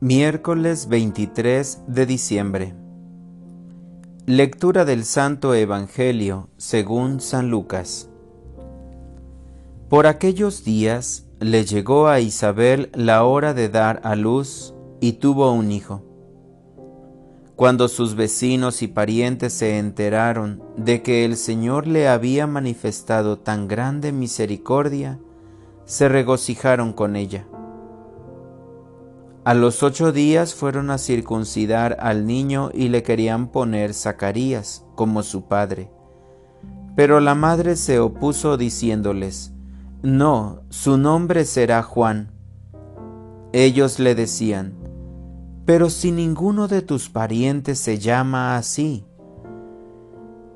Miércoles 0.00 0.88
23 0.90 1.84
de 1.86 2.04
diciembre. 2.04 2.74
Lectura 4.26 4.84
del 4.84 5.06
Santo 5.06 5.54
Evangelio 5.54 6.50
según 6.58 7.18
San 7.20 7.48
Lucas. 7.48 8.10
Por 9.88 10.06
aquellos 10.06 10.64
días 10.64 11.24
le 11.40 11.64
llegó 11.64 12.08
a 12.08 12.20
Isabel 12.20 12.90
la 12.92 13.24
hora 13.24 13.54
de 13.54 13.70
dar 13.70 14.02
a 14.04 14.16
luz 14.16 14.74
y 15.00 15.12
tuvo 15.12 15.50
un 15.52 15.72
hijo. 15.72 16.02
Cuando 17.56 17.88
sus 17.88 18.16
vecinos 18.16 18.82
y 18.82 18.88
parientes 18.88 19.54
se 19.54 19.78
enteraron 19.78 20.62
de 20.76 21.02
que 21.02 21.24
el 21.24 21.38
Señor 21.38 21.86
le 21.86 22.06
había 22.06 22.46
manifestado 22.46 23.38
tan 23.38 23.66
grande 23.66 24.12
misericordia, 24.12 25.18
se 25.86 26.10
regocijaron 26.10 26.92
con 26.92 27.16
ella. 27.16 27.46
A 29.46 29.54
los 29.54 29.84
ocho 29.84 30.10
días 30.10 30.56
fueron 30.56 30.90
a 30.90 30.98
circuncidar 30.98 31.98
al 32.00 32.26
niño 32.26 32.70
y 32.74 32.88
le 32.88 33.04
querían 33.04 33.46
poner 33.52 33.94
Zacarías 33.94 34.84
como 34.96 35.22
su 35.22 35.46
padre. 35.46 35.88
Pero 36.96 37.20
la 37.20 37.36
madre 37.36 37.76
se 37.76 38.00
opuso 38.00 38.56
diciéndoles, 38.56 39.52
No, 40.02 40.62
su 40.70 40.98
nombre 40.98 41.44
será 41.44 41.84
Juan. 41.84 42.32
Ellos 43.52 44.00
le 44.00 44.16
decían, 44.16 44.74
Pero 45.64 45.90
si 45.90 46.10
ninguno 46.10 46.66
de 46.66 46.82
tus 46.82 47.08
parientes 47.08 47.78
se 47.78 48.00
llama 48.00 48.56
así. 48.56 49.06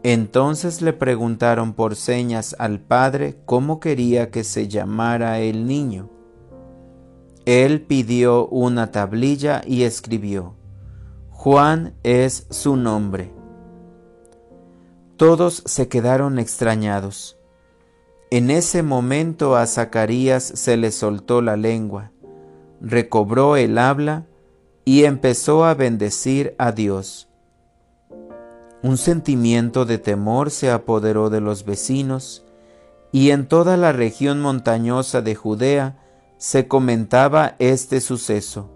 Entonces 0.03 0.83
le 0.83 0.95
preguntaron 0.95 1.75
por 1.75 1.95
señas 1.95 2.57
al 2.59 2.81
padre 2.81 3.39
cómo 3.47 3.79
quería 3.79 4.33
que 4.33 4.43
se 4.43 4.67
llamara 4.67 5.39
el 5.39 5.69
niño. 5.69 6.11
Él 7.51 7.81
pidió 7.81 8.47
una 8.47 8.93
tablilla 8.93 9.63
y 9.67 9.83
escribió, 9.83 10.55
Juan 11.31 11.95
es 12.05 12.47
su 12.49 12.77
nombre. 12.77 13.33
Todos 15.17 15.65
se 15.67 15.89
quedaron 15.89 16.39
extrañados. 16.39 17.39
En 18.31 18.53
ese 18.53 18.85
momento 18.85 19.57
a 19.57 19.67
Zacarías 19.67 20.45
se 20.45 20.77
le 20.77 20.93
soltó 20.93 21.43
la 21.43 21.57
lengua, 21.57 22.13
recobró 22.81 23.57
el 23.57 23.79
habla 23.79 24.27
y 24.85 25.03
empezó 25.03 25.65
a 25.65 25.75
bendecir 25.75 26.55
a 26.57 26.71
Dios. 26.71 27.29
Un 28.85 28.97
sentimiento 28.97 29.87
de 29.87 29.99
temor 29.99 30.53
se 30.53 30.71
apoderó 30.71 31.31
de 31.31 31.41
los 31.41 31.65
vecinos 31.65 32.45
y 33.11 33.31
en 33.31 33.49
toda 33.49 33.77
la 33.77 33.91
región 33.91 34.41
montañosa 34.41 35.21
de 35.21 35.35
Judea 35.35 36.00
se 36.41 36.67
comentaba 36.67 37.55
este 37.59 38.01
suceso. 38.01 38.71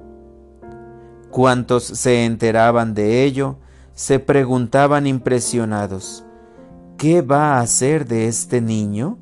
Cuantos 1.30 1.84
se 1.84 2.26
enteraban 2.26 2.92
de 2.92 3.24
ello, 3.24 3.56
se 3.94 4.18
preguntaban 4.18 5.06
impresionados, 5.06 6.26
¿qué 6.98 7.22
va 7.22 7.54
a 7.54 7.60
hacer 7.60 8.06
de 8.06 8.28
este 8.28 8.60
niño? 8.60 9.16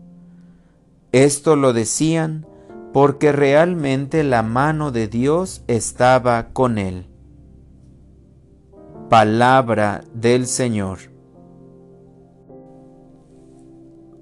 Esto 1.12 1.55
lo 1.55 1.73
decían 1.73 2.45
porque 2.93 3.31
realmente 3.31 4.25
la 4.25 4.43
mano 4.43 4.91
de 4.91 5.06
Dios 5.06 5.62
estaba 5.69 6.49
con 6.49 6.79
él. 6.79 7.06
Palabra 9.09 10.03
del 10.15 10.49
Señor. 10.49 10.99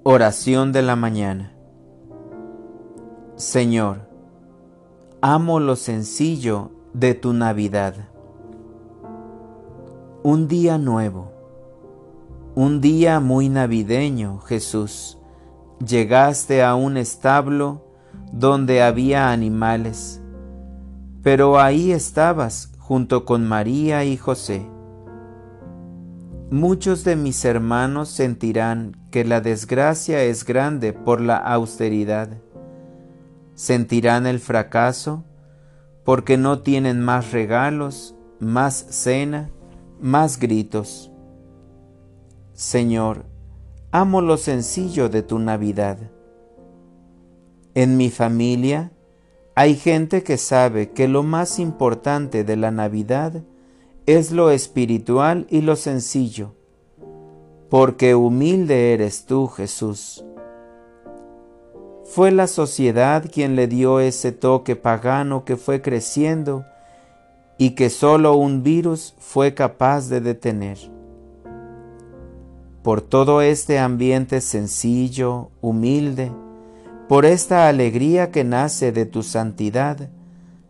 Oración 0.03 0.71
de 0.73 0.83
la 0.83 0.95
mañana. 0.95 1.53
Señor, 3.35 4.10
Amo 5.23 5.59
lo 5.59 5.75
sencillo 5.75 6.71
de 6.95 7.13
tu 7.13 7.31
Navidad. 7.31 7.93
Un 10.23 10.47
día 10.47 10.79
nuevo, 10.79 11.31
un 12.55 12.81
día 12.81 13.19
muy 13.19 13.47
navideño, 13.47 14.39
Jesús. 14.39 15.19
Llegaste 15.77 16.63
a 16.63 16.73
un 16.73 16.97
establo 16.97 17.85
donde 18.31 18.81
había 18.81 19.31
animales, 19.31 20.23
pero 21.21 21.59
ahí 21.59 21.91
estabas 21.91 22.71
junto 22.79 23.23
con 23.23 23.47
María 23.47 24.03
y 24.03 24.17
José. 24.17 24.67
Muchos 26.49 27.03
de 27.03 27.15
mis 27.15 27.45
hermanos 27.45 28.09
sentirán 28.09 28.97
que 29.11 29.23
la 29.23 29.39
desgracia 29.39 30.23
es 30.23 30.45
grande 30.45 30.93
por 30.93 31.21
la 31.21 31.37
austeridad 31.37 32.39
sentirán 33.61 34.25
el 34.25 34.39
fracaso 34.39 35.23
porque 36.03 36.35
no 36.35 36.61
tienen 36.63 36.99
más 36.99 37.31
regalos, 37.31 38.15
más 38.39 38.73
cena, 38.89 39.51
más 40.01 40.39
gritos. 40.39 41.11
Señor, 42.53 43.27
amo 43.91 44.21
lo 44.21 44.37
sencillo 44.37 45.09
de 45.09 45.21
tu 45.21 45.37
Navidad. 45.37 45.99
En 47.75 47.97
mi 47.97 48.09
familia 48.09 48.93
hay 49.53 49.75
gente 49.75 50.23
que 50.23 50.37
sabe 50.37 50.89
que 50.89 51.07
lo 51.07 51.21
más 51.21 51.59
importante 51.59 52.43
de 52.43 52.55
la 52.55 52.71
Navidad 52.71 53.43
es 54.07 54.31
lo 54.31 54.49
espiritual 54.49 55.45
y 55.51 55.61
lo 55.61 55.75
sencillo, 55.75 56.55
porque 57.69 58.15
humilde 58.15 58.95
eres 58.95 59.27
tú, 59.27 59.45
Jesús 59.45 60.25
fue 62.13 62.31
la 62.31 62.47
sociedad 62.47 63.23
quien 63.31 63.55
le 63.55 63.67
dio 63.67 64.01
ese 64.01 64.33
toque 64.33 64.75
pagano 64.75 65.45
que 65.45 65.55
fue 65.55 65.81
creciendo 65.81 66.65
y 67.57 67.69
que 67.69 67.89
solo 67.89 68.35
un 68.35 68.63
virus 68.63 69.15
fue 69.17 69.53
capaz 69.53 70.09
de 70.09 70.19
detener. 70.19 70.77
Por 72.83 72.99
todo 72.99 73.41
este 73.41 73.79
ambiente 73.79 74.41
sencillo, 74.41 75.51
humilde, 75.61 76.33
por 77.07 77.23
esta 77.23 77.69
alegría 77.69 78.29
que 78.29 78.43
nace 78.43 78.91
de 78.91 79.05
tu 79.05 79.23
santidad, 79.23 80.09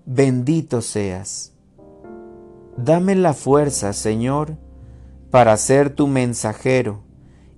bendito 0.05 0.83
seas. 0.83 1.53
Dame 2.77 3.15
la 3.15 3.33
fuerza, 3.33 3.93
Señor, 3.93 4.57
para 5.31 5.57
ser 5.57 5.89
tu 5.89 6.05
mensajero 6.05 7.01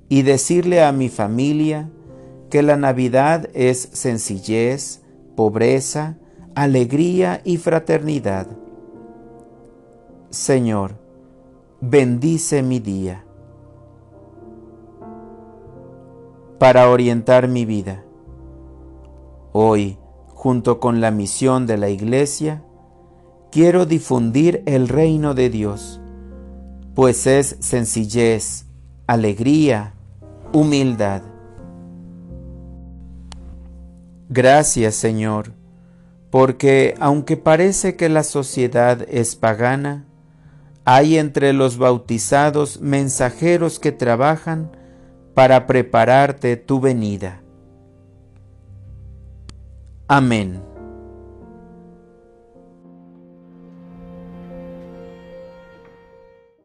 y 0.07 0.21
decirle 0.21 0.81
a 0.81 0.93
mi 0.93 1.09
familia, 1.09 1.89
que 2.53 2.61
la 2.61 2.77
Navidad 2.77 3.49
es 3.55 3.89
sencillez, 3.93 5.01
pobreza, 5.35 6.17
alegría 6.53 7.41
y 7.43 7.57
fraternidad. 7.57 8.45
Señor, 10.29 10.91
bendice 11.81 12.61
mi 12.61 12.79
día. 12.79 13.25
Para 16.59 16.91
orientar 16.91 17.47
mi 17.47 17.65
vida. 17.65 18.03
Hoy, 19.51 19.97
junto 20.27 20.79
con 20.79 21.01
la 21.01 21.09
misión 21.09 21.65
de 21.65 21.77
la 21.77 21.89
Iglesia, 21.89 22.63
quiero 23.51 23.87
difundir 23.87 24.61
el 24.67 24.89
reino 24.89 25.33
de 25.33 25.49
Dios, 25.49 25.99
pues 26.93 27.25
es 27.25 27.57
sencillez, 27.61 28.67
alegría, 29.07 29.95
humildad 30.53 31.32
Gracias 34.29 34.95
Señor, 34.95 35.53
porque 36.29 36.95
aunque 36.99 37.37
parece 37.37 37.95
que 37.95 38.09
la 38.09 38.23
sociedad 38.23 39.05
es 39.09 39.35
pagana, 39.35 40.05
hay 40.85 41.17
entre 41.17 41.53
los 41.53 41.77
bautizados 41.77 42.81
mensajeros 42.81 43.79
que 43.79 43.91
trabajan 43.91 44.71
para 45.33 45.65
prepararte 45.65 46.57
tu 46.57 46.79
venida. 46.79 47.41
Amén. 50.07 50.72